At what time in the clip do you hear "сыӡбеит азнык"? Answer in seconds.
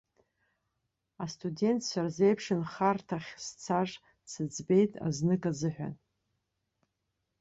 4.31-5.43